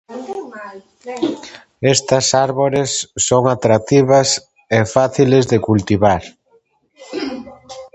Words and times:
Estos 1.93 2.25
árboles 2.33 2.91
son 3.15 3.47
atractivos 3.47 4.43
y 4.67 4.83
fáciles 4.83 5.47
de 5.47 5.61
cultivar. 5.61 6.23